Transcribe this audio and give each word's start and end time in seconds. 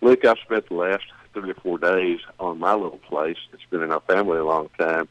Look, 0.00 0.24
I've 0.24 0.38
spent 0.38 0.68
the 0.68 0.74
last 0.74 1.04
three 1.34 1.50
or 1.50 1.54
four 1.54 1.78
days 1.78 2.20
on 2.38 2.58
my 2.58 2.74
little 2.74 2.98
place. 2.98 3.36
It's 3.52 3.62
been 3.70 3.82
in 3.82 3.92
our 3.92 4.00
family 4.00 4.38
a 4.38 4.44
long 4.44 4.70
time. 4.78 5.08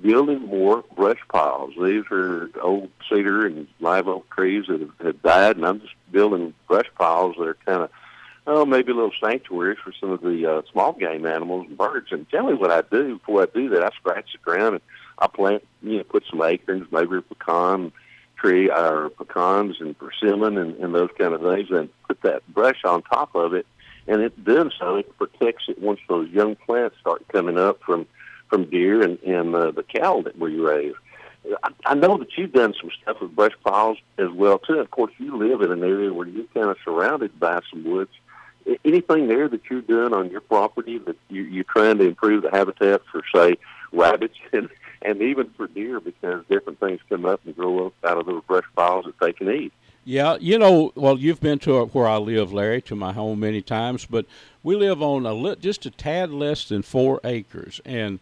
Building 0.00 0.46
more 0.46 0.82
brush 0.96 1.20
piles. 1.28 1.74
These 1.80 2.04
are 2.10 2.50
old 2.60 2.90
cedar 3.08 3.46
and 3.46 3.68
live 3.80 4.08
oak 4.08 4.28
trees 4.30 4.64
that 4.68 4.80
have, 4.80 4.90
have 5.02 5.22
died, 5.22 5.56
and 5.56 5.66
I'm 5.66 5.80
just 5.80 5.94
building 6.10 6.54
brush 6.66 6.88
piles 6.98 7.36
that 7.38 7.46
are 7.46 7.56
kind 7.66 7.82
of 7.82 7.90
oh, 8.46 8.64
maybe 8.64 8.92
a 8.92 8.94
little 8.94 9.12
sanctuaries 9.22 9.78
for 9.82 9.92
some 10.00 10.10
of 10.10 10.20
the 10.20 10.46
uh, 10.46 10.62
small 10.72 10.92
game 10.92 11.26
animals 11.26 11.66
and 11.68 11.78
birds. 11.78 12.08
And 12.10 12.28
tell 12.28 12.46
me 12.46 12.54
what 12.54 12.70
I 12.70 12.82
do 12.82 13.18
before 13.18 13.42
I 13.42 13.46
do 13.46 13.68
that. 13.70 13.84
I 13.84 13.90
scratch 13.90 14.32
the 14.32 14.38
ground 14.38 14.74
and 14.74 14.80
I 15.18 15.28
plant, 15.28 15.66
you 15.82 15.98
know, 15.98 16.04
put 16.04 16.24
some 16.28 16.42
acorns, 16.42 16.90
maybe 16.90 17.18
a 17.18 17.22
pecan 17.22 17.92
tree 18.36 18.70
or 18.70 19.10
pecans 19.10 19.76
and 19.80 19.96
persimmon 19.96 20.58
and, 20.58 20.76
and 20.76 20.94
those 20.94 21.10
kind 21.16 21.34
of 21.34 21.42
things, 21.42 21.70
and 21.70 21.88
put 22.08 22.20
that 22.22 22.42
brush 22.52 22.84
on 22.84 23.02
top 23.02 23.34
of 23.34 23.54
it 23.54 23.66
and 24.06 24.20
it 24.20 24.44
does 24.44 24.72
so 24.78 24.96
it 24.96 25.16
protects 25.18 25.64
it 25.68 25.80
once 25.80 26.00
those 26.08 26.28
young 26.30 26.56
plants 26.56 26.96
start 27.00 27.26
coming 27.28 27.58
up 27.58 27.80
from 27.82 28.06
from 28.48 28.64
deer 28.68 29.02
and 29.02 29.18
and 29.20 29.54
uh, 29.54 29.70
the 29.70 29.82
cattle 29.82 30.22
that 30.22 30.38
we 30.38 30.56
raise. 30.56 30.94
I, 31.62 31.70
I 31.86 31.94
know 31.94 32.18
that 32.18 32.36
you've 32.36 32.52
done 32.52 32.74
some 32.80 32.90
stuff 33.02 33.20
with 33.20 33.34
brush 33.34 33.54
piles 33.64 33.98
as 34.18 34.30
well 34.30 34.58
too. 34.58 34.78
Of 34.78 34.90
course, 34.90 35.12
you 35.18 35.36
live 35.36 35.60
in 35.62 35.72
an 35.72 35.82
area 35.82 36.12
where 36.12 36.26
you're 36.26 36.44
kind 36.54 36.68
of 36.68 36.76
surrounded 36.84 37.38
by 37.38 37.60
some 37.70 37.84
woods. 37.84 38.12
Anything 38.84 39.26
there 39.26 39.48
that 39.48 39.62
you're 39.68 39.80
doing 39.80 40.14
on 40.14 40.30
your 40.30 40.40
property 40.40 40.98
that 40.98 41.16
you, 41.28 41.42
you're 41.42 41.64
trying 41.64 41.98
to 41.98 42.04
improve 42.04 42.44
the 42.44 42.50
habitat 42.50 43.02
for, 43.10 43.22
say, 43.34 43.56
rabbits 43.90 44.36
and 44.52 44.68
and 45.04 45.20
even 45.20 45.50
for 45.56 45.66
deer 45.66 45.98
because 45.98 46.44
different 46.48 46.78
things 46.78 47.00
come 47.08 47.24
up 47.24 47.40
and 47.44 47.56
grow 47.56 47.86
up 47.86 47.94
out 48.04 48.18
of 48.18 48.26
those 48.26 48.42
brush 48.44 48.64
piles 48.76 49.04
that 49.04 49.18
they 49.20 49.32
can 49.32 49.50
eat. 49.50 49.72
Yeah, 50.04 50.36
you 50.40 50.58
know, 50.58 50.92
well, 50.96 51.16
you've 51.16 51.40
been 51.40 51.60
to 51.60 51.84
where 51.86 52.08
I 52.08 52.16
live, 52.16 52.52
Larry, 52.52 52.82
to 52.82 52.96
my 52.96 53.12
home 53.12 53.40
many 53.40 53.62
times, 53.62 54.04
but 54.04 54.26
we 54.62 54.74
live 54.74 55.00
on 55.00 55.26
a 55.26 55.32
li- 55.32 55.56
just 55.60 55.86
a 55.86 55.90
tad 55.90 56.30
less 56.30 56.68
than 56.68 56.82
four 56.82 57.20
acres, 57.22 57.80
and 57.84 58.18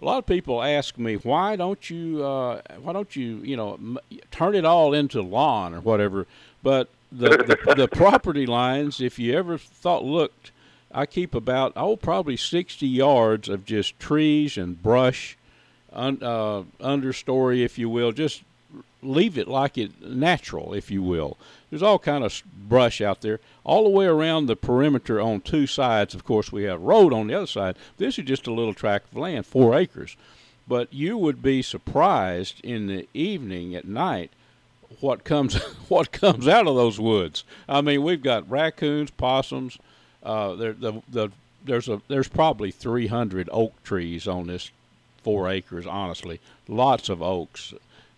a 0.00 0.04
lot 0.04 0.18
of 0.18 0.26
people 0.26 0.62
ask 0.62 0.96
me 0.96 1.14
why 1.16 1.56
don't 1.56 1.90
you 1.90 2.24
uh, 2.24 2.60
why 2.80 2.92
don't 2.92 3.16
you 3.16 3.38
you 3.42 3.56
know 3.56 3.74
m- 3.74 3.98
turn 4.30 4.54
it 4.54 4.64
all 4.64 4.94
into 4.94 5.22
lawn 5.22 5.74
or 5.74 5.80
whatever, 5.80 6.26
but 6.62 6.88
the, 7.10 7.30
the 7.66 7.74
the 7.78 7.88
property 7.88 8.46
lines, 8.46 9.00
if 9.00 9.18
you 9.18 9.36
ever 9.36 9.58
thought 9.58 10.04
looked, 10.04 10.52
I 10.92 11.04
keep 11.04 11.34
about 11.34 11.72
oh 11.74 11.96
probably 11.96 12.36
sixty 12.36 12.86
yards 12.86 13.48
of 13.48 13.64
just 13.64 13.98
trees 13.98 14.56
and 14.56 14.80
brush, 14.80 15.36
un, 15.92 16.18
uh, 16.22 16.62
understory, 16.80 17.64
if 17.64 17.76
you 17.76 17.88
will, 17.88 18.12
just 18.12 18.44
leave 19.02 19.36
it 19.36 19.48
like 19.48 19.76
it 19.78 20.02
natural, 20.02 20.74
if 20.74 20.90
you 20.90 21.02
will. 21.02 21.36
There's 21.70 21.82
all 21.82 21.98
kind 21.98 22.24
of 22.24 22.42
brush 22.68 23.00
out 23.00 23.20
there 23.20 23.40
all 23.64 23.84
the 23.84 23.90
way 23.90 24.06
around 24.06 24.46
the 24.46 24.56
perimeter 24.56 25.20
on 25.20 25.40
two 25.40 25.66
sides. 25.66 26.14
Of 26.14 26.24
course, 26.24 26.52
we 26.52 26.64
have 26.64 26.80
road 26.80 27.12
on 27.12 27.26
the 27.26 27.34
other 27.34 27.46
side. 27.46 27.76
This 27.98 28.18
is 28.18 28.24
just 28.24 28.46
a 28.46 28.52
little 28.52 28.74
tract 28.74 29.12
of 29.12 29.18
land, 29.18 29.46
four 29.46 29.74
acres. 29.74 30.16
But 30.66 30.92
you 30.92 31.18
would 31.18 31.42
be 31.42 31.62
surprised 31.62 32.60
in 32.64 32.86
the 32.86 33.06
evening 33.12 33.74
at 33.74 33.86
night 33.86 34.30
what 35.00 35.24
comes 35.24 35.56
what 35.88 36.12
comes 36.12 36.48
out 36.48 36.66
of 36.66 36.76
those 36.76 36.98
woods. 36.98 37.44
I 37.68 37.80
mean, 37.80 38.02
we've 38.02 38.22
got 38.22 38.48
raccoons, 38.50 39.10
possums. 39.10 39.78
Uh, 40.22 40.54
there, 40.54 40.72
the, 40.72 41.02
the, 41.08 41.30
there's 41.64 41.88
a 41.88 42.00
there's 42.08 42.28
probably 42.28 42.70
300 42.70 43.48
oak 43.52 43.82
trees 43.82 44.26
on 44.26 44.46
this 44.46 44.70
four 45.22 45.48
acres. 45.48 45.86
Honestly, 45.86 46.40
lots 46.68 47.08
of 47.08 47.22
oaks 47.22 47.74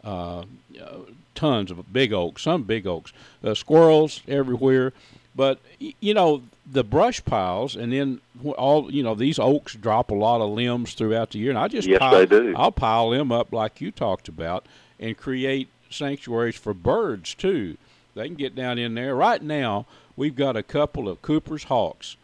uh, 0.07 0.45
tons 1.35 1.71
of 1.71 1.93
big 1.93 2.13
oaks, 2.13 2.43
some 2.43 2.63
big 2.63 2.87
oaks, 2.87 3.13
uh, 3.45 3.55
squirrels 3.55 4.23
everywhere. 4.27 4.93
But 5.35 5.59
you 6.01 6.15
know 6.15 6.43
the 6.71 6.83
brush 6.83 7.23
piles, 7.25 7.77
and 7.77 7.93
then 7.93 8.21
all 8.57 8.91
you 8.91 9.03
know 9.03 9.15
these 9.15 9.39
oaks 9.39 9.75
drop 9.75 10.11
a 10.11 10.15
lot 10.15 10.41
of 10.41 10.51
limbs 10.51 10.95
throughout 10.95 11.31
the 11.31 11.39
year, 11.39 11.51
and 11.51 11.59
I 11.59 11.69
just 11.69 11.87
yes, 11.87 11.99
pile, 11.99 12.25
do. 12.25 12.55
I'll 12.57 12.73
pile 12.73 13.11
them 13.11 13.31
up 13.31 13.53
like 13.53 13.81
you 13.81 13.91
talked 13.91 14.29
about, 14.29 14.65
and 14.99 15.17
create 15.17 15.69
sanctuaries 15.91 16.57
for 16.57 16.73
birds 16.73 17.35
too. 17.35 17.77
They 18.15 18.27
can 18.29 18.35
get 18.35 18.55
down 18.55 18.79
in 18.79 18.95
there. 18.95 19.15
Right 19.15 19.43
now, 19.43 19.85
we've 20.17 20.35
got 20.35 20.57
a 20.57 20.63
couple 20.63 21.07
of 21.07 21.21
Cooper's 21.21 21.65
hawks 21.65 22.17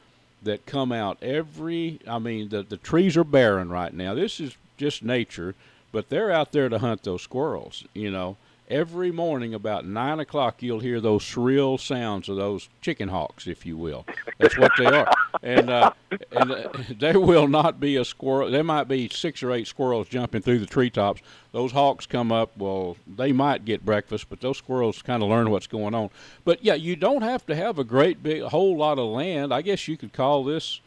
that 0.42 0.65
come 0.65 0.91
out 0.91 1.22
every. 1.22 2.00
I 2.09 2.19
mean, 2.19 2.48
the 2.48 2.62
the 2.62 2.78
trees 2.78 3.15
are 3.19 3.25
barren 3.25 3.69
right 3.69 3.92
now. 3.92 4.15
This 4.15 4.41
is 4.41 4.56
just 4.78 5.03
nature 5.03 5.54
but 5.92 6.08
they're 6.08 6.32
out 6.32 6.53
there 6.53 6.69
to 6.69 6.78
hunt 6.78 7.04
those 7.04 7.22
squirrels. 7.22 7.84
You 7.94 8.10
know, 8.10 8.36
every 8.69 9.12
morning 9.12 9.53
about 9.53 9.86
nine 9.86 10.19
o'clock, 10.19 10.62
you'll 10.62 10.80
hear 10.80 11.00
those 11.00 11.22
shrill 11.22 11.76
sounds 11.76 12.28
of 12.28 12.36
those 12.36 12.69
chicken 12.80 13.08
hawks, 13.08 13.47
if 13.47 13.66
you 13.66 13.76
will. 13.76 14.06
That's 14.38 14.56
what 14.56 14.72
they 14.78 14.86
are. 14.86 15.12
And 15.42 15.70
uh, 15.70 15.92
and 16.32 16.50
uh, 16.50 16.72
there 16.98 17.20
will 17.20 17.47
not 17.47 17.78
be 17.78 17.97
a 17.97 18.04
squirrel. 18.04 18.50
There 18.50 18.64
might 18.64 18.88
be 18.88 19.08
six 19.08 19.42
or 19.42 19.53
eight 19.53 19.66
squirrels 19.66 20.08
jumping 20.08 20.42
through 20.42 20.58
the 20.58 20.66
treetops. 20.66 21.20
Those 21.53 21.72
hawks 21.72 22.06
come 22.06 22.32
up. 22.32 22.56
Well, 22.56 22.97
they 23.06 23.32
might 23.32 23.64
get 23.64 23.84
breakfast, 23.84 24.26
but 24.30 24.41
those 24.41 24.59
squirrels 24.59 25.03
kind 25.03 25.22
of 25.22 25.28
learn 25.28 25.50
what's 25.50 25.66
going 25.66 25.94
on. 25.94 26.10
But 26.44 26.64
yeah, 26.64 26.74
you 26.74 26.97
don't 26.97 27.22
have 27.22 27.47
to 27.47 27.54
have 27.54 27.78
a 27.78 27.84
great 27.84 28.22
big, 28.22 28.42
whole 28.42 28.76
lot 28.76 28.98
of 28.98 29.10
land. 29.10 29.53
I 29.53 29.62
guess 29.62 29.86
you 29.86 29.97
could 29.97 30.12
call 30.12 30.44
this 30.44 30.80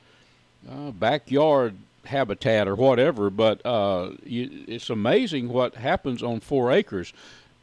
uh, 0.69 0.91
backyard 0.91 1.75
habitat 2.05 2.67
or 2.67 2.75
whatever, 2.75 3.29
but 3.29 3.65
uh, 3.65 4.11
you, 4.23 4.65
it's 4.67 4.89
amazing 4.89 5.49
what 5.49 5.75
happens 5.75 6.23
on 6.23 6.39
four 6.39 6.71
acres. 6.71 7.13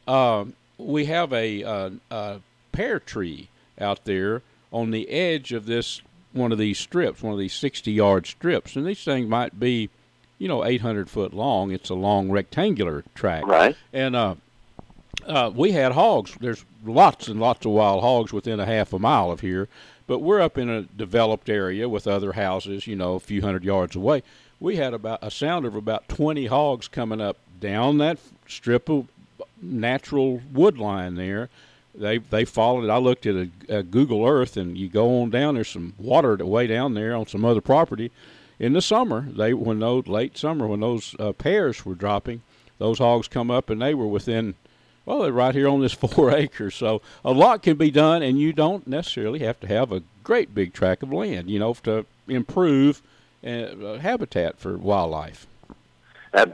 Uh, 0.07 0.45
we 0.77 1.05
have 1.05 1.31
a, 1.33 1.61
a, 1.61 1.67
uh, 1.67 1.89
a, 2.11 2.41
pear 2.71 2.99
tree 2.99 3.49
out 3.79 4.03
there 4.05 4.41
on 4.71 4.91
the 4.91 5.09
edge 5.09 5.51
of 5.51 5.65
this 5.65 6.01
one 6.31 6.51
of 6.51 6.57
these 6.57 6.79
strips, 6.79 7.21
one 7.21 7.33
of 7.33 7.39
these 7.39 7.53
60 7.53 7.91
yard 7.91 8.25
strips, 8.25 8.75
and 8.75 8.85
these 8.85 9.03
things 9.03 9.29
might 9.29 9.59
be, 9.59 9.89
you 10.39 10.47
know, 10.47 10.65
800 10.65 11.09
foot 11.09 11.33
long. 11.33 11.71
It's 11.71 11.89
a 11.89 11.95
long 11.95 12.31
rectangular 12.31 13.03
track, 13.13 13.45
right? 13.45 13.77
And 13.93 14.15
uh, 14.15 14.35
uh, 15.27 15.51
we 15.53 15.71
had 15.71 15.91
hogs. 15.91 16.35
There's 16.39 16.65
lots 16.83 17.27
and 17.27 17.39
lots 17.39 17.65
of 17.65 17.71
wild 17.71 18.01
hogs 18.01 18.33
within 18.33 18.59
a 18.59 18.65
half 18.65 18.93
a 18.93 18.99
mile 18.99 19.31
of 19.31 19.41
here, 19.41 19.67
but 20.07 20.19
we're 20.19 20.41
up 20.41 20.57
in 20.57 20.69
a 20.69 20.83
developed 20.83 21.49
area 21.49 21.87
with 21.87 22.07
other 22.07 22.33
houses, 22.33 22.87
you 22.87 22.95
know, 22.95 23.15
a 23.15 23.19
few 23.19 23.41
hundred 23.41 23.63
yards 23.63 23.95
away. 23.95 24.23
We 24.59 24.75
had 24.77 24.93
about 24.93 25.19
a 25.21 25.31
sound 25.31 25.65
of 25.65 25.75
about 25.75 26.07
20 26.07 26.45
hogs 26.47 26.87
coming 26.87 27.21
up 27.21 27.37
down 27.59 27.97
that 27.99 28.19
strip 28.47 28.89
of 28.89 29.07
natural 29.61 30.41
wood 30.51 30.77
line 30.77 31.15
there. 31.15 31.49
They 31.95 32.17
they 32.17 32.43
followed. 32.43 32.89
I 32.89 32.97
looked 32.97 33.25
at 33.25 33.35
a, 33.35 33.49
a 33.69 33.83
Google 33.83 34.25
Earth, 34.25 34.57
and 34.57 34.77
you 34.77 34.89
go 34.89 35.21
on 35.21 35.29
down. 35.29 35.55
There's 35.55 35.69
some 35.69 35.93
water 35.99 36.35
way 36.37 36.65
down 36.65 36.95
there 36.95 37.15
on 37.15 37.27
some 37.27 37.45
other 37.45 37.61
property. 37.61 38.11
In 38.59 38.73
the 38.73 38.81
summer, 38.81 39.27
they 39.29 39.53
when 39.53 39.79
those 39.79 40.07
late 40.07 40.37
summer 40.37 40.67
when 40.67 40.79
those 40.79 41.15
uh, 41.19 41.33
pears 41.33 41.85
were 41.85 41.93
dropping, 41.93 42.41
those 42.79 42.97
hogs 42.97 43.27
come 43.27 43.51
up, 43.51 43.69
and 43.69 43.81
they 43.81 43.93
were 43.93 44.07
within 44.07 44.55
well, 45.05 45.19
they're 45.19 45.31
right 45.31 45.53
here 45.53 45.67
on 45.67 45.81
this 45.81 45.93
four 45.93 46.31
acres. 46.31 46.75
So 46.75 47.01
a 47.23 47.31
lot 47.31 47.63
can 47.63 47.77
be 47.77 47.91
done, 47.91 48.21
and 48.21 48.39
you 48.39 48.53
don't 48.53 48.87
necessarily 48.87 49.39
have 49.39 49.59
to 49.61 49.67
have 49.67 49.91
a 49.91 50.03
great 50.23 50.53
big 50.55 50.73
tract 50.73 51.03
of 51.03 51.11
land, 51.11 51.49
you 51.49 51.59
know, 51.59 51.73
to 51.83 52.05
improve 52.27 53.01
uh, 53.45 53.97
habitat 53.99 54.57
for 54.57 54.77
wildlife. 54.77 55.47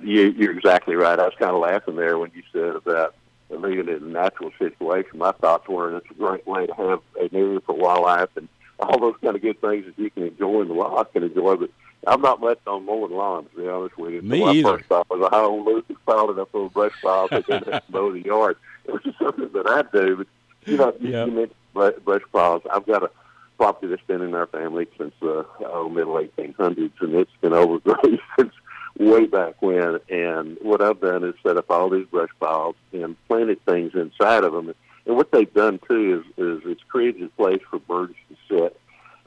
You, 0.01 0.31
you're 0.31 0.51
exactly 0.51 0.95
right. 0.95 1.17
I 1.17 1.23
was 1.23 1.35
kind 1.39 1.51
of 1.51 1.61
laughing 1.61 1.95
there 1.95 2.17
when 2.17 2.31
you 2.35 2.43
said 2.51 2.75
about 2.75 3.15
leaving 3.49 3.87
it 3.87 4.01
in 4.01 4.09
a 4.09 4.11
natural 4.11 4.51
situation. 4.59 5.17
My 5.17 5.31
thoughts 5.31 5.67
were 5.67 5.95
it's 5.97 6.11
a 6.11 6.13
great 6.15 6.45
way 6.45 6.67
to 6.67 6.73
have 6.73 7.01
an 7.19 7.29
area 7.33 7.61
for 7.61 7.73
wildlife 7.73 8.35
and 8.35 8.49
all 8.79 8.99
those 8.99 9.15
kind 9.21 9.35
of 9.35 9.41
good 9.41 9.59
things 9.61 9.85
that 9.85 9.97
you 9.97 10.09
can 10.09 10.23
enjoy 10.23 10.61
and 10.61 10.69
the 10.69 10.73
wild 10.73 11.11
can 11.13 11.23
enjoy. 11.23 11.55
But 11.55 11.69
I'm 12.07 12.21
not 12.21 12.39
much 12.39 12.59
on 12.65 12.85
mowing 12.85 13.11
lawns, 13.11 13.49
to 13.51 13.61
be 13.61 13.67
honest 13.67 13.97
with 13.97 14.13
you. 14.13 14.21
Me 14.21 14.39
so 14.39 14.49
either. 14.51 14.63
My 14.63 14.77
first 14.77 14.89
thought 14.89 15.09
was, 15.09 15.29
I 15.31 15.37
own 15.37 15.65
Lucas 15.65 15.97
piled 16.05 16.39
up 16.39 16.51
those 16.51 16.71
brush 16.71 16.93
piles 17.01 17.29
and 17.31 17.43
then 17.47 17.63
to 17.63 17.83
mow 17.89 18.11
the 18.11 18.21
yard. 18.21 18.57
It 18.85 18.93
was 18.93 19.03
just 19.03 19.19
something 19.19 19.49
that 19.53 19.67
I 19.67 19.83
do. 19.95 20.17
But, 20.17 20.27
you 20.65 20.77
know, 20.77 20.93
yep. 20.99 21.27
you 21.27 21.33
mentioned 21.33 22.03
brush 22.05 22.23
piles. 22.31 22.63
I've 22.71 22.85
got 22.85 23.03
a 23.03 23.11
property 23.57 23.87
that's 23.87 24.01
been 24.07 24.21
in 24.21 24.33
our 24.33 24.47
family 24.47 24.87
since 24.97 25.13
the 25.19 25.45
oh, 25.65 25.89
middle 25.89 26.13
1800s, 26.13 26.91
and 27.01 27.15
it's 27.15 27.31
been 27.41 27.53
overgrown 27.53 28.19
since 28.37 28.53
way 28.97 29.25
back 29.25 29.61
when. 29.61 29.99
And 30.09 30.57
what 30.61 30.81
I've 30.81 31.01
done 31.01 31.23
is 31.23 31.35
set 31.43 31.57
up 31.57 31.69
all 31.69 31.89
these 31.89 32.07
brush 32.07 32.31
piles 32.39 32.75
and 32.93 33.15
planted 33.27 33.63
things 33.65 33.91
inside 33.93 34.45
of 34.45 34.53
them. 34.53 34.73
And 35.05 35.15
what 35.17 35.31
they've 35.31 35.53
done 35.53 35.79
too 35.87 36.23
is, 36.37 36.45
is 36.45 36.61
it's 36.65 36.83
created 36.87 37.23
a 37.23 37.29
place 37.29 37.61
for 37.69 37.79
birds 37.79 38.15
to 38.29 38.35
sit 38.47 38.79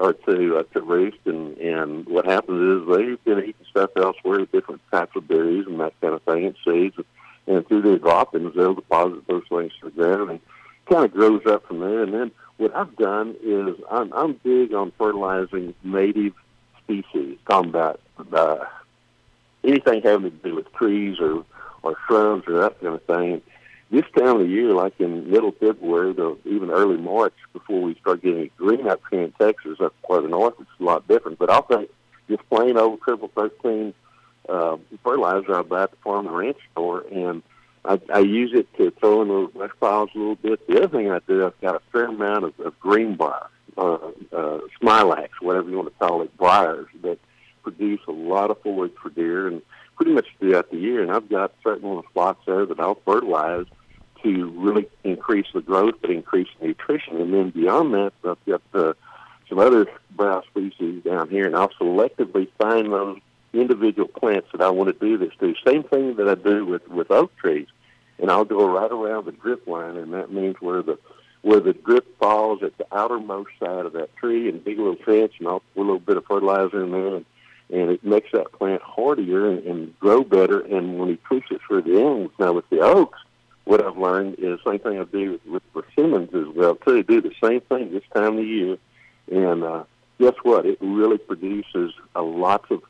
or 0.02 0.12
to 0.14 0.58
uh, 0.58 0.62
to 0.74 0.80
roost. 0.82 1.18
And 1.24 1.56
and 1.58 2.06
what 2.06 2.26
happens 2.26 2.82
is 2.82 2.88
they've 2.88 3.24
been 3.24 3.38
eating 3.38 3.66
stuff 3.70 3.90
elsewhere, 3.96 4.44
different 4.46 4.80
types 4.90 5.14
of 5.14 5.28
berries 5.28 5.66
and 5.66 5.78
that 5.80 5.94
kind 6.00 6.14
of 6.14 6.22
thing, 6.22 6.46
and 6.46 6.56
seeds. 6.64 6.96
And 7.46 7.66
through 7.66 7.82
their 7.82 7.98
droppings, 7.98 8.54
they'll 8.54 8.74
deposit 8.74 9.26
those 9.26 9.44
things 9.48 9.72
to 9.80 9.86
the 9.86 9.90
ground 9.90 10.30
and 10.30 10.40
kind 10.90 11.04
of 11.04 11.12
grows 11.12 11.46
up 11.46 11.66
from 11.66 11.80
there. 11.80 12.02
And 12.02 12.12
then 12.12 12.30
what 12.56 12.74
I've 12.74 12.94
done 12.96 13.36
is 13.42 13.76
I'm, 13.90 14.12
I'm 14.12 14.34
big 14.44 14.72
on 14.74 14.92
fertilizing 14.98 15.74
native 15.82 16.34
species, 16.78 17.38
talking 17.48 17.70
about 17.70 18.00
uh, 18.32 18.64
anything 19.64 20.02
having 20.02 20.30
to 20.30 20.36
do 20.36 20.54
with 20.54 20.72
trees 20.72 21.18
or, 21.20 21.44
or 21.82 21.96
shrubs 22.06 22.46
or 22.46 22.60
that 22.60 22.80
kind 22.80 22.94
of 22.94 23.02
thing. 23.04 23.42
This 23.92 24.06
time 24.16 24.40
of 24.40 24.48
year, 24.48 24.72
like 24.72 24.98
in 25.00 25.30
middle 25.30 25.52
February 25.52 26.14
to 26.14 26.38
even 26.46 26.70
early 26.70 26.96
March, 26.96 27.34
before 27.52 27.82
we 27.82 27.94
start 27.96 28.22
getting 28.22 28.48
green 28.56 28.88
up 28.88 29.02
here 29.10 29.20
in 29.20 29.32
Texas, 29.32 29.80
up 29.80 29.94
further 30.08 30.28
north, 30.28 30.54
it's 30.58 30.70
a 30.80 30.82
lot 30.82 31.06
different. 31.06 31.38
But 31.38 31.50
I'll 31.50 31.66
think 31.66 31.90
just 32.26 32.48
plain 32.48 32.78
old 32.78 33.02
triple 33.02 33.30
thirteen 33.36 33.92
uh, 34.48 34.78
fertilizer 35.04 35.54
I 35.54 35.60
buy 35.60 35.82
at 35.82 35.90
the 35.90 35.98
farm 35.98 36.26
and 36.26 36.34
ranch 36.34 36.56
store, 36.72 37.04
and 37.12 37.42
I, 37.84 38.00
I 38.14 38.20
use 38.20 38.52
it 38.54 38.66
to 38.78 38.92
throw 38.92 39.20
in 39.20 39.28
the 39.28 39.50
brush 39.52 39.72
piles 39.78 40.08
a 40.14 40.18
little 40.18 40.36
bit. 40.36 40.66
The 40.66 40.78
other 40.78 40.88
thing 40.88 41.10
I 41.10 41.20
do, 41.28 41.44
I've 41.44 41.60
got 41.60 41.74
a 41.74 41.82
fair 41.92 42.06
amount 42.06 42.44
of, 42.44 42.60
of 42.60 42.80
greenbrier, 42.80 43.46
uh, 43.76 43.98
uh, 44.32 44.60
smilax, 44.80 45.28
whatever 45.42 45.68
you 45.68 45.76
want 45.76 45.92
to 45.92 45.98
call 45.98 46.22
it, 46.22 46.34
briars 46.38 46.88
that 47.02 47.18
produce 47.62 48.00
a 48.08 48.12
lot 48.12 48.50
of 48.50 48.58
forage 48.62 48.94
for 49.02 49.10
deer 49.10 49.48
and 49.48 49.60
pretty 49.96 50.12
much 50.12 50.28
throughout 50.38 50.70
the 50.70 50.78
year. 50.78 51.02
And 51.02 51.12
I've 51.12 51.28
got 51.28 51.52
certain 51.62 51.86
little 51.86 52.06
spots 52.10 52.40
there 52.46 52.64
that 52.64 52.80
I'll 52.80 52.98
fertilize 53.04 53.66
to 54.22 54.50
really 54.50 54.88
increase 55.04 55.46
the 55.52 55.60
growth, 55.60 55.94
but 56.00 56.10
increase 56.10 56.48
nutrition. 56.60 57.20
And 57.20 57.32
then 57.32 57.50
beyond 57.50 57.94
that, 57.94 58.12
I've 58.24 58.44
got 58.46 58.62
uh, 58.74 58.92
some 59.48 59.58
other 59.58 59.86
browse 60.10 60.44
species 60.46 61.02
down 61.04 61.28
here, 61.28 61.46
and 61.46 61.56
I'll 61.56 61.70
selectively 61.70 62.48
find 62.58 62.92
those 62.92 63.18
individual 63.52 64.08
plants 64.08 64.48
that 64.52 64.62
I 64.62 64.70
want 64.70 64.88
to 64.88 65.06
do 65.06 65.18
this 65.18 65.32
to. 65.40 65.54
Same 65.66 65.82
thing 65.82 66.16
that 66.16 66.28
I 66.28 66.34
do 66.34 66.64
with 66.64 66.88
with 66.88 67.10
oak 67.10 67.36
trees, 67.36 67.68
and 68.18 68.30
I'll 68.30 68.44
go 68.44 68.66
right 68.66 68.90
around 68.90 69.26
the 69.26 69.32
drip 69.32 69.66
line, 69.66 69.96
and 69.96 70.14
that 70.14 70.32
means 70.32 70.56
where 70.60 70.82
the 70.82 70.98
where 71.42 71.60
the 71.60 71.72
drip 71.72 72.18
falls 72.18 72.62
at 72.62 72.78
the 72.78 72.86
outermost 72.92 73.50
side 73.58 73.84
of 73.84 73.92
that 73.94 74.14
tree, 74.16 74.48
and 74.48 74.64
dig 74.64 74.78
a 74.78 74.82
little 74.82 74.96
trench, 74.96 75.34
and 75.38 75.48
I'll 75.48 75.62
put 75.74 75.80
a 75.80 75.82
little 75.82 75.98
bit 75.98 76.16
of 76.16 76.24
fertilizer 76.24 76.84
in 76.84 76.92
there, 76.92 77.16
and, 77.16 77.26
and 77.68 77.90
it 77.90 78.04
makes 78.04 78.30
that 78.32 78.52
plant 78.52 78.80
hardier 78.80 79.50
and, 79.50 79.64
and 79.66 79.98
grow 79.98 80.22
better 80.22 80.60
and 80.60 80.96
more 80.96 81.06
nutritious 81.06 81.58
for 81.66 81.82
the 81.82 82.00
animals. 82.00 82.30
Now 82.38 82.52
with 82.52 82.70
the 82.70 82.80
oaks, 82.80 83.18
what 83.64 83.84
I've 83.84 83.96
learned 83.96 84.34
is 84.38 84.58
the 84.58 84.70
same 84.70 84.80
thing 84.80 84.98
I 84.98 85.04
do 85.04 85.40
with, 85.46 85.46
with 85.46 85.72
persimmons 85.72 86.34
as 86.34 86.54
well 86.54 86.74
too. 86.76 87.02
Do 87.02 87.20
the 87.20 87.34
same 87.42 87.60
thing 87.62 87.92
this 87.92 88.02
time 88.14 88.38
of 88.38 88.44
year, 88.44 88.76
and 89.30 89.62
uh, 89.62 89.84
guess 90.18 90.34
what? 90.42 90.66
It 90.66 90.78
really 90.80 91.18
produces 91.18 91.92
a 92.14 92.22
lot 92.22 92.64
of 92.70 92.82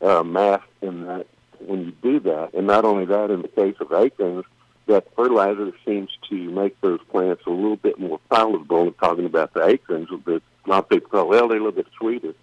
uh, 0.00 0.22
mass 0.22 0.62
in 0.82 1.06
that 1.06 1.26
when 1.58 1.86
you 1.86 1.92
do 2.02 2.20
that. 2.20 2.54
And 2.54 2.66
not 2.66 2.84
only 2.84 3.04
that, 3.06 3.30
in 3.30 3.42
the 3.42 3.48
case 3.48 3.76
of 3.80 3.92
acorns, 3.92 4.44
that 4.86 5.06
fertilizer 5.16 5.72
seems 5.84 6.10
to 6.28 6.34
make 6.50 6.78
those 6.80 7.00
plants 7.10 7.42
a 7.46 7.50
little 7.50 7.76
bit 7.76 7.98
more 7.98 8.20
palatable. 8.30 8.88
I'm 8.88 8.94
talking 8.94 9.24
about 9.24 9.54
the 9.54 9.66
acorns, 9.66 10.08
a 10.10 10.72
of 10.72 10.88
people 10.88 11.10
call 11.10 11.28
well, 11.28 11.48
they're 11.48 11.58
a 11.58 11.62
little 11.62 11.72
bit 11.72 11.86
sweeter, 11.98 12.34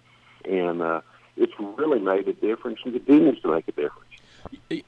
and 0.44 0.82
uh, 0.82 1.00
it's 1.36 1.52
really 1.58 2.00
made 2.00 2.26
a 2.28 2.32
difference, 2.32 2.80
and 2.84 2.94
it 2.94 3.06
continues 3.06 3.40
to 3.42 3.48
make 3.48 3.68
a 3.68 3.72
difference. 3.72 4.01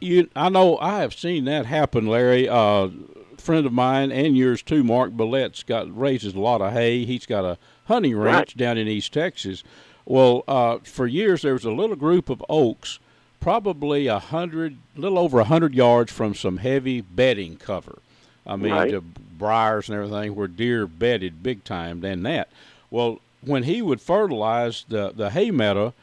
You, 0.00 0.28
I 0.34 0.48
know 0.48 0.78
I 0.78 1.00
have 1.00 1.14
seen 1.14 1.44
that 1.44 1.66
happen, 1.66 2.06
Larry. 2.06 2.48
Uh, 2.48 2.88
friend 3.36 3.66
of 3.66 3.72
mine 3.72 4.10
and 4.10 4.36
yours 4.36 4.62
too, 4.62 4.82
Mark 4.82 5.16
Billet's 5.16 5.62
got 5.62 5.96
raises 5.96 6.34
a 6.34 6.40
lot 6.40 6.60
of 6.60 6.72
hay. 6.72 7.04
He's 7.04 7.26
got 7.26 7.44
a 7.44 7.58
hunting 7.86 8.16
ranch 8.16 8.50
right. 8.50 8.56
down 8.56 8.78
in 8.78 8.88
East 8.88 9.12
Texas. 9.12 9.62
Well, 10.06 10.44
uh, 10.48 10.78
for 10.84 11.06
years 11.06 11.42
there 11.42 11.52
was 11.52 11.64
a 11.64 11.70
little 11.70 11.96
group 11.96 12.30
of 12.30 12.44
oaks, 12.48 12.98
probably 13.40 14.06
a 14.06 14.18
hundred, 14.18 14.78
little 14.96 15.18
over 15.18 15.40
a 15.40 15.44
hundred 15.44 15.74
yards 15.74 16.12
from 16.12 16.34
some 16.34 16.58
heavy 16.58 17.00
bedding 17.00 17.56
cover. 17.56 17.98
I 18.46 18.56
mean, 18.56 18.72
right. 18.72 18.90
the 18.90 19.00
briars 19.00 19.88
and 19.88 19.96
everything 19.96 20.34
where 20.34 20.48
deer 20.48 20.86
bedded 20.86 21.42
big 21.42 21.64
time 21.64 22.00
than 22.00 22.22
that. 22.24 22.48
Well, 22.90 23.20
when 23.40 23.64
he 23.64 23.82
would 23.82 24.00
fertilize 24.00 24.84
the 24.88 25.12
the 25.14 25.30
hay 25.30 25.50
meadow, 25.50 25.94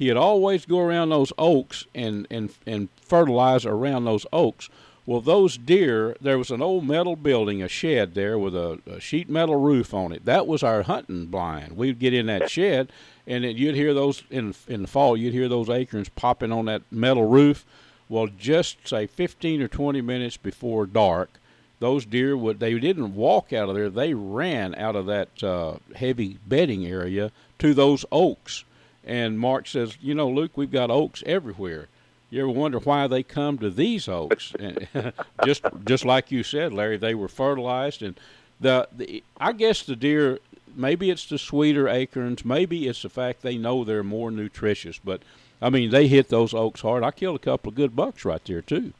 he'd 0.00 0.16
always 0.16 0.66
go 0.66 0.80
around 0.80 1.10
those 1.10 1.32
oaks 1.38 1.86
and 1.94 2.26
and 2.30 2.50
and 2.66 2.88
fertilize 3.00 3.64
around 3.64 4.04
those 4.04 4.26
oaks. 4.32 4.68
Well, 5.06 5.20
those 5.20 5.56
deer, 5.56 6.16
there 6.20 6.38
was 6.38 6.50
an 6.50 6.62
old 6.62 6.86
metal 6.86 7.16
building, 7.16 7.62
a 7.62 7.68
shed 7.68 8.14
there 8.14 8.38
with 8.38 8.54
a, 8.54 8.80
a 8.86 9.00
sheet 9.00 9.28
metal 9.28 9.56
roof 9.56 9.92
on 9.92 10.12
it. 10.12 10.24
That 10.24 10.46
was 10.46 10.62
our 10.62 10.82
hunting 10.82 11.26
blind. 11.26 11.76
We'd 11.76 11.98
get 11.98 12.14
in 12.14 12.26
that 12.26 12.48
shed 12.50 12.92
and 13.26 13.44
then 13.44 13.56
you'd 13.56 13.76
hear 13.76 13.94
those 13.94 14.24
in 14.30 14.54
in 14.66 14.82
the 14.82 14.88
fall. 14.88 15.16
You'd 15.16 15.32
hear 15.32 15.48
those 15.48 15.70
acorns 15.70 16.08
popping 16.08 16.52
on 16.52 16.64
that 16.66 16.82
metal 16.90 17.26
roof. 17.26 17.64
Well, 18.08 18.26
just 18.26 18.88
say 18.88 19.06
15 19.06 19.62
or 19.62 19.68
20 19.68 20.00
minutes 20.00 20.36
before 20.36 20.84
dark, 20.84 21.38
those 21.78 22.04
deer 22.04 22.36
would 22.36 22.58
they 22.58 22.76
didn't 22.78 23.14
walk 23.14 23.52
out 23.52 23.68
of 23.68 23.76
there. 23.76 23.88
They 23.88 24.14
ran 24.14 24.74
out 24.74 24.96
of 24.96 25.06
that 25.06 25.42
uh, 25.42 25.76
heavy 25.94 26.38
bedding 26.46 26.84
area 26.84 27.30
to 27.60 27.72
those 27.72 28.04
oaks. 28.10 28.64
And 29.04 29.38
Mark 29.38 29.66
says, 29.66 29.96
you 30.00 30.14
know, 30.14 30.28
Luke, 30.28 30.52
we've 30.56 30.70
got 30.70 30.90
oaks 30.90 31.22
everywhere. 31.26 31.88
You 32.28 32.42
ever 32.42 32.50
wonder 32.50 32.78
why 32.78 33.06
they 33.06 33.22
come 33.22 33.58
to 33.58 33.70
these 33.70 34.08
oaks? 34.08 34.52
just 35.44 35.62
just 35.84 36.04
like 36.04 36.30
you 36.30 36.42
said, 36.42 36.72
Larry, 36.72 36.96
they 36.96 37.14
were 37.14 37.28
fertilized, 37.28 38.02
and 38.02 38.18
the, 38.60 38.88
the 38.92 39.24
I 39.38 39.52
guess 39.52 39.82
the 39.82 39.96
deer 39.96 40.38
maybe 40.74 41.10
it's 41.10 41.26
the 41.26 41.38
sweeter 41.38 41.88
acorns. 41.88 42.44
Maybe 42.44 42.86
it's 42.88 43.02
the 43.02 43.08
fact 43.08 43.42
they 43.42 43.56
know 43.56 43.84
they're 43.84 44.02
more 44.02 44.30
nutritious. 44.30 44.98
But 44.98 45.22
I 45.60 45.70
mean, 45.70 45.90
they 45.90 46.08
hit 46.08 46.28
those 46.28 46.54
oaks 46.54 46.80
hard. 46.80 47.02
I 47.02 47.10
killed 47.10 47.36
a 47.36 47.40
couple 47.40 47.70
of 47.70 47.76
good 47.76 47.96
bucks 47.96 48.24
right 48.24 48.44
there 48.44 48.62
too. 48.62 48.92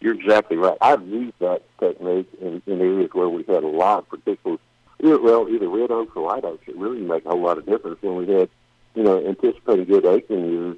You're 0.00 0.14
exactly 0.14 0.56
right. 0.56 0.78
I've 0.80 1.06
used 1.06 1.38
that 1.40 1.62
technique 1.78 2.28
in, 2.40 2.62
in 2.66 2.80
areas 2.80 3.10
where 3.12 3.28
we 3.28 3.44
had 3.44 3.62
a 3.62 3.68
lot, 3.68 4.08
particularly 4.08 4.58
well, 5.02 5.48
either 5.48 5.68
red 5.68 5.90
oaks 5.90 6.12
or 6.16 6.24
white 6.24 6.44
oaks. 6.44 6.66
It 6.66 6.76
really 6.76 7.00
make 7.00 7.24
a 7.26 7.30
whole 7.30 7.42
lot 7.42 7.58
of 7.58 7.66
difference 7.66 8.00
when 8.02 8.16
we 8.16 8.26
had, 8.32 8.48
you 8.94 9.02
know, 9.02 9.24
anticipating 9.26 9.84
good 9.84 10.04
acorn 10.04 10.50
years, 10.50 10.76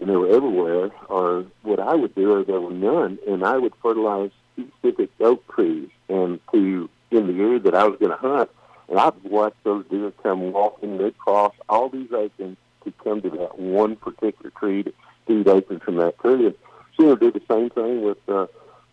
and 0.00 0.08
they 0.08 0.16
were 0.16 0.34
everywhere. 0.34 0.90
Or 1.08 1.46
what 1.62 1.80
I 1.80 1.94
would 1.94 2.14
do 2.14 2.40
is 2.40 2.46
there 2.46 2.60
were 2.60 2.72
none, 2.72 3.18
and 3.26 3.44
I 3.44 3.58
would 3.58 3.74
fertilize 3.82 4.30
specific 4.52 5.10
oak 5.20 5.46
trees, 5.54 5.88
and 6.08 6.40
to 6.52 6.88
in 7.10 7.26
the 7.26 7.42
area 7.42 7.60
that 7.60 7.74
I 7.74 7.84
was 7.84 7.98
going 7.98 8.10
to 8.10 8.16
hunt, 8.16 8.50
and 8.88 8.98
I've 8.98 9.14
watched 9.24 9.62
those 9.64 9.84
deer 9.90 10.12
come 10.22 10.52
walking, 10.52 10.98
they 10.98 11.10
cross 11.12 11.54
all 11.68 11.88
these 11.88 12.12
acorns 12.12 12.56
to 12.84 12.92
come 13.02 13.22
to 13.22 13.30
that 13.30 13.58
one 13.58 13.96
particular 13.96 14.50
tree 14.50 14.82
to 14.82 14.92
eat 15.28 15.48
acorns 15.48 15.82
from 15.82 15.96
that 15.96 16.18
tree. 16.18 16.46
And 16.46 16.54
Sooner 16.96 17.16
did 17.16 17.34
the 17.34 17.42
same 17.50 17.70
thing 17.70 18.02
with, 18.02 18.18
uh, 18.28 18.46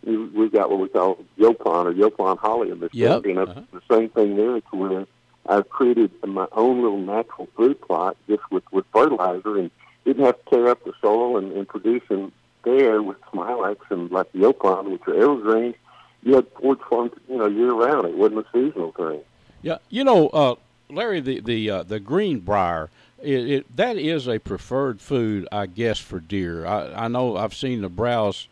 we, 0.04 0.16
we've 0.16 0.52
got 0.52 0.70
what 0.70 0.80
we 0.80 0.88
call 0.88 1.18
Yaupon 1.38 1.86
or 1.86 1.92
Yaupon 1.92 2.38
holly 2.38 2.70
in 2.70 2.80
this 2.80 2.90
yep. 2.92 3.24
And 3.24 3.38
uh-huh. 3.38 3.62
the 3.72 3.82
same 3.90 4.08
thing 4.10 4.36
there 4.36 4.60
to 4.60 4.76
where 4.76 5.06
I've 5.46 5.68
created 5.68 6.10
my 6.24 6.46
own 6.52 6.82
little 6.82 6.98
natural 6.98 7.48
food 7.56 7.80
plot 7.80 8.16
just 8.28 8.42
with, 8.50 8.64
with 8.72 8.84
fertilizer 8.92 9.58
and 9.58 9.70
didn't 10.04 10.24
have 10.24 10.42
to 10.44 10.50
tear 10.50 10.68
up 10.68 10.84
the 10.84 10.92
soil 11.00 11.36
and, 11.36 11.52
and 11.52 11.66
produce 11.66 12.02
them 12.08 12.32
there 12.64 13.02
with 13.02 13.20
smilax 13.32 13.78
and 13.90 14.10
like 14.10 14.30
the 14.32 14.44
Oakland, 14.44 14.92
which 14.92 15.02
are 15.06 15.16
evergreen. 15.16 15.74
You 16.22 16.36
had 16.36 16.46
forage 16.60 16.80
farms, 16.88 17.12
you 17.28 17.36
know, 17.36 17.46
year 17.46 17.72
round. 17.72 18.06
It 18.06 18.16
wasn't 18.16 18.46
a 18.46 18.50
seasonal 18.52 18.92
thing. 18.92 19.20
Yeah, 19.62 19.78
you 19.90 20.04
know, 20.04 20.28
uh, 20.28 20.54
Larry, 20.88 21.20
the 21.20 21.40
the 21.40 21.70
uh, 21.70 21.82
the 21.82 21.98
greenbrier, 21.98 22.90
it, 23.20 23.50
it, 23.50 23.76
that 23.76 23.96
is 23.96 24.28
a 24.28 24.38
preferred 24.38 25.00
food, 25.00 25.48
I 25.50 25.66
guess, 25.66 25.98
for 25.98 26.20
deer. 26.20 26.66
I, 26.66 27.04
I 27.04 27.08
know 27.08 27.36
I've 27.36 27.54
seen 27.54 27.82
the 27.82 27.88
browse, 27.88 28.48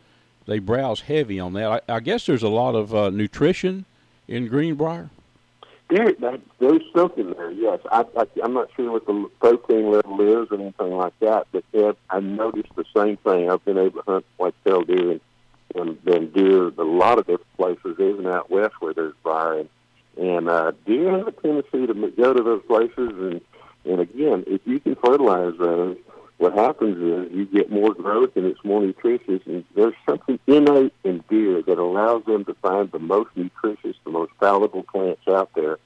they 0.46 0.58
browse 0.58 1.02
heavy 1.02 1.38
on 1.38 1.52
that. 1.54 1.82
I, 1.88 1.96
I 1.96 2.00
guess 2.00 2.26
there's 2.26 2.42
a 2.42 2.48
lot 2.48 2.74
of 2.74 2.94
uh, 2.94 3.10
nutrition 3.10 3.84
in 4.26 4.48
greenbrier. 4.48 5.10
There, 5.90 6.12
that, 6.12 6.40
there's 6.60 6.82
something 6.94 7.32
there. 7.32 7.50
Yes, 7.50 7.80
I, 7.90 8.04
I, 8.16 8.26
I'm 8.42 8.54
not 8.54 8.68
sure 8.76 8.92
what 8.92 9.06
the 9.06 9.28
protein 9.40 9.90
level 9.90 10.20
is 10.20 10.48
or 10.50 10.60
anything 10.60 10.92
like 10.92 11.18
that, 11.20 11.48
but 11.52 11.64
yeah, 11.72 11.92
I 12.08 12.20
noticed 12.20 12.74
the 12.76 12.84
same 12.96 13.16
thing. 13.18 13.50
I've 13.50 13.64
been 13.64 13.78
able 13.78 14.02
to 14.02 14.10
hunt 14.10 14.26
white-tailed 14.36 14.86
deer 14.86 15.10
and, 15.12 15.20
and, 15.74 15.98
and 16.06 16.32
deer 16.32 16.68
a 16.68 16.84
lot 16.84 17.18
of 17.18 17.26
different 17.26 17.56
places, 17.56 17.96
even 17.98 18.26
out 18.26 18.50
west 18.50 18.74
where 18.80 18.94
there's 18.94 19.14
briar. 19.22 19.60
And 19.60 19.68
and 20.16 20.48
uh, 20.48 20.72
deer 20.86 21.16
have 21.16 21.28
a 21.28 21.32
tendency 21.32 21.86
to 21.86 22.12
go 22.16 22.34
to 22.34 22.42
those 22.42 22.62
places, 22.66 22.92
and 22.96 23.40
and 23.84 24.00
again, 24.00 24.44
if 24.46 24.60
you 24.66 24.78
can 24.80 24.96
fertilize 24.96 25.54
those, 25.58 25.96
what 26.40 26.54
happens 26.54 26.96
is 26.96 27.36
you 27.36 27.44
get 27.44 27.70
more 27.70 27.92
growth 27.92 28.34
and 28.34 28.46
it's 28.46 28.64
more 28.64 28.80
nutritious. 28.80 29.42
And 29.44 29.62
there's 29.76 29.94
something 30.08 30.38
innate 30.46 30.94
in 31.04 31.22
deer 31.28 31.60
that 31.60 31.78
allows 31.78 32.24
them 32.24 32.46
to 32.46 32.54
find 32.54 32.90
the 32.90 32.98
most 32.98 33.28
nutritious, 33.36 33.94
the 34.04 34.10
most 34.10 34.32
palatable 34.40 34.84
plants 34.84 35.20
out 35.28 35.50
there. 35.54 35.76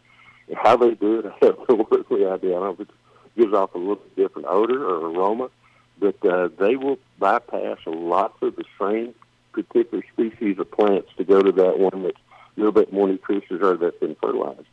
And 0.47 0.57
how 0.57 0.77
they 0.77 0.95
do 0.95 1.19
it, 1.19 1.27
I 1.43 1.47
have 1.47 1.59
no 1.69 1.89
earthly 1.91 2.25
idea. 2.25 2.57
I 2.57 2.61
don't 2.61 2.63
know 2.63 2.71
if 2.71 2.81
it 2.81 2.91
gives 3.37 3.53
off 3.53 3.75
a 3.75 3.79
little 3.79 4.01
different 4.15 4.47
odor 4.49 4.87
or 4.87 5.11
aroma, 5.11 5.51
but 5.99 6.25
uh, 6.25 6.51
they 6.57 6.77
will 6.77 6.99
bypass 7.19 7.79
lots 7.87 8.41
of 8.41 8.55
the 8.55 8.65
same 8.81 9.13
particular 9.53 10.05
species 10.13 10.61
of 10.61 10.71
plants 10.71 11.09
to 11.17 11.25
go 11.25 11.43
to 11.43 11.51
that 11.51 11.81
one 11.81 12.05
that's 12.05 12.17
a 12.57 12.61
little 12.61 12.71
bit 12.71 12.93
more 12.93 13.09
nutritious 13.09 13.61
or 13.61 13.77
that's 13.77 13.99
been 13.99 14.15
fertilized. 14.23 14.69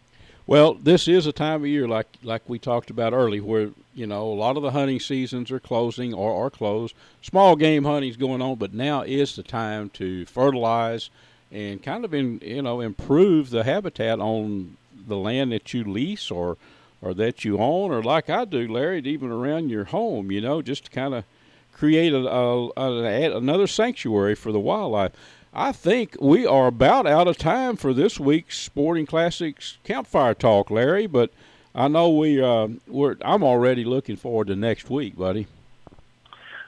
Well, 0.52 0.74
this 0.74 1.08
is 1.08 1.28
a 1.28 1.32
time 1.32 1.62
of 1.62 1.68
year 1.68 1.88
like 1.88 2.08
like 2.24 2.42
we 2.50 2.60
talked 2.60 2.90
about 2.90 3.14
earlier, 3.14 3.42
where 3.42 3.70
you 3.96 4.06
know 4.06 4.24
a 4.24 4.36
lot 4.36 4.58
of 4.58 4.64
the 4.64 4.72
hunting 4.72 5.00
seasons 5.00 5.50
are 5.50 5.62
closing 5.62 6.14
or 6.14 6.46
are 6.46 6.50
closed. 6.50 6.94
Small 7.22 7.56
game 7.56 7.86
hunting's 7.86 8.18
going 8.18 8.42
on, 8.42 8.58
but 8.58 8.74
now 8.74 9.02
is 9.02 9.38
the 9.38 9.44
time 9.44 9.90
to 9.92 10.26
fertilize 10.26 11.10
and 11.54 11.82
kind 11.82 12.04
of 12.04 12.14
in 12.14 12.42
you 12.44 12.64
know 12.64 12.82
improve 12.82 13.50
the 13.50 13.64
habitat 13.64 14.20
on 14.20 14.76
the 15.08 15.16
land 15.16 15.54
that 15.54 15.74
you 15.74 15.86
lease 15.86 16.30
or 16.30 16.58
or 17.02 17.14
that 17.14 17.46
you 17.46 17.58
own, 17.58 17.90
or 17.90 18.04
like 18.04 18.30
I 18.30 18.44
do, 18.44 18.68
Larry, 18.68 19.00
even 19.06 19.32
around 19.32 19.70
your 19.70 19.86
home. 19.86 20.34
You 20.34 20.42
know, 20.42 20.62
just 20.62 20.84
to 20.84 20.92
kind 20.92 21.14
of 21.14 21.24
create 21.72 22.12
a, 22.12 22.30
a, 22.30 22.68
a, 22.76 23.38
another 23.38 23.68
sanctuary 23.68 24.36
for 24.36 24.52
the 24.52 24.60
wildlife. 24.60 25.14
I 25.54 25.74
think 25.74 26.16
we 26.22 26.46
are 26.46 26.68
about 26.68 27.06
out 27.06 27.28
of 27.28 27.38
time 27.38 27.76
for 27.76 27.94
this 27.94 28.20
week's 28.20 28.58
Sporting 28.58 29.06
Classics 29.06 29.78
Campfire 29.84 30.34
Talk, 30.34 30.72
Larry. 30.72 31.08
But 31.08 31.32
I 31.76 31.90
know 31.90 32.10
we 32.10 32.42
uh, 32.42 32.70
we're. 32.88 33.18
I'm 33.22 33.44
already 33.44 33.84
looking 33.84 34.16
forward 34.16 34.48
to 34.48 34.56
next 34.56 34.90
week, 34.90 35.18
buddy. 35.18 35.48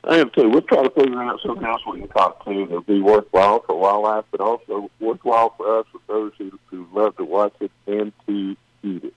I 0.04 0.18
am 0.18 0.32
too. 0.32 0.50
We'll 0.50 0.64
try 0.64 0.84
to 0.84 0.90
figure 0.90 1.22
out 1.24 1.40
something 1.46 1.66
else 1.66 1.82
we 1.90 2.02
can 2.02 2.10
talk 2.10 2.44
to 2.44 2.66
that'll 2.66 2.82
be 2.82 3.00
worthwhile 3.00 3.62
for 3.62 3.80
wildlife, 3.80 4.26
but 4.32 4.42
also 4.42 4.92
worthwhile 5.00 5.54
for 5.56 5.80
us 5.80 5.86
for 5.94 6.02
those 6.08 6.34
who, 6.38 6.60
who 6.66 6.86
love 6.94 7.16
to 7.16 7.24
watch 7.24 7.54
it 7.62 7.72
and 7.88 8.12
to 8.28 8.58
eat 8.84 9.06
it 9.06 9.16